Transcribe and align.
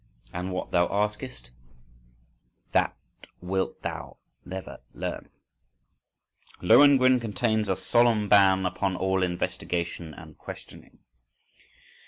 And 0.33 0.51
what 0.51 0.71
thou 0.71 0.87
askest, 0.91 1.51
That 2.71 2.97
wilt 3.39 3.83
thou 3.83 4.17
never 4.43 4.79
learn." 4.95 5.29
"Lohengrin" 6.59 7.19
contains 7.19 7.69
a 7.69 7.75
solemn 7.75 8.27
ban 8.27 8.65
upon 8.65 8.95
all 8.95 9.21
investigation 9.21 10.15
and 10.15 10.39
questioning. 10.39 11.01